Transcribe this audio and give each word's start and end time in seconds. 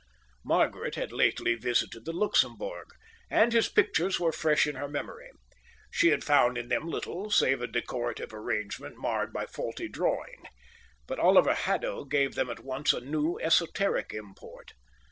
Margaret 0.43 0.95
had 0.95 1.11
lately 1.11 1.53
visited 1.53 2.05
the 2.05 2.11
Luxembourg, 2.11 2.87
and 3.29 3.53
his 3.53 3.69
pictures 3.69 4.19
were 4.19 4.31
fresh 4.31 4.65
in 4.65 4.73
her 4.77 4.87
memory. 4.87 5.29
She 5.91 6.07
had 6.07 6.23
found 6.23 6.57
in 6.57 6.69
them 6.69 6.87
little 6.89 7.29
save 7.29 7.61
a 7.61 7.67
decorative 7.67 8.33
arrangement 8.33 8.97
marred 8.97 9.31
by 9.31 9.45
faulty 9.45 9.87
drawing; 9.87 10.45
but 11.05 11.19
Oliver 11.19 11.53
Haddo 11.53 12.05
gave 12.05 12.33
them 12.33 12.49
at 12.49 12.61
once 12.61 12.93
a 12.93 12.99
new, 13.01 13.37
esoteric 13.41 14.11
import. 14.11 14.73